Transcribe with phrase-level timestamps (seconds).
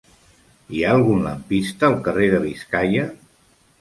[0.75, 3.05] Hi ha algun lampista al carrer de Biscaia?